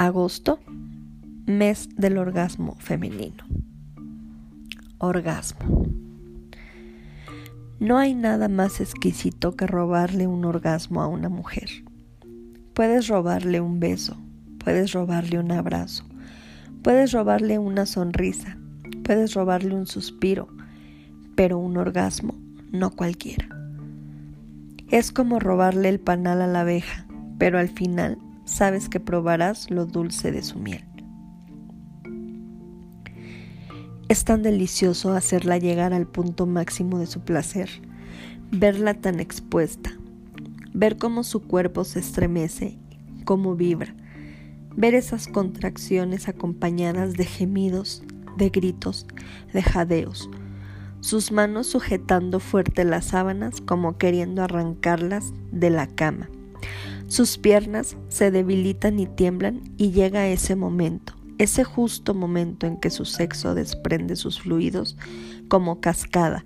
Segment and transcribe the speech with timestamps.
[0.00, 0.60] Agosto,
[1.46, 3.42] mes del orgasmo femenino.
[4.98, 5.88] Orgasmo.
[7.80, 11.68] No hay nada más exquisito que robarle un orgasmo a una mujer.
[12.74, 14.16] Puedes robarle un beso,
[14.62, 16.04] puedes robarle un abrazo,
[16.84, 18.56] puedes robarle una sonrisa,
[19.02, 20.46] puedes robarle un suspiro,
[21.34, 22.36] pero un orgasmo
[22.70, 23.48] no cualquiera.
[24.92, 27.04] Es como robarle el panal a la abeja,
[27.36, 28.16] pero al final
[28.48, 30.84] sabes que probarás lo dulce de su miel.
[34.08, 37.68] Es tan delicioso hacerla llegar al punto máximo de su placer,
[38.50, 39.90] verla tan expuesta,
[40.72, 42.78] ver cómo su cuerpo se estremece,
[43.26, 43.94] cómo vibra,
[44.74, 48.02] ver esas contracciones acompañadas de gemidos,
[48.38, 49.06] de gritos,
[49.52, 50.30] de jadeos,
[51.00, 56.30] sus manos sujetando fuerte las sábanas como queriendo arrancarlas de la cama.
[57.08, 62.90] Sus piernas se debilitan y tiemblan y llega ese momento, ese justo momento en que
[62.90, 64.94] su sexo desprende sus fluidos
[65.48, 66.42] como cascada,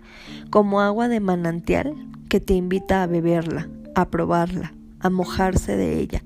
[0.51, 1.97] como agua de manantial
[2.29, 6.23] que te invita a beberla, a probarla, a mojarse de ella.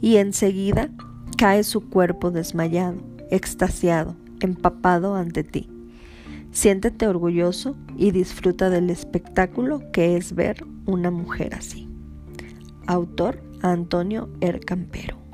[0.00, 0.88] Y enseguida
[1.36, 2.96] cae su cuerpo desmayado,
[3.30, 5.68] extasiado, empapado ante ti.
[6.52, 11.85] Siéntete orgulloso y disfruta del espectáculo que es ver una mujer así.
[12.86, 14.60] Autor Antonio R.
[14.60, 15.25] Campero.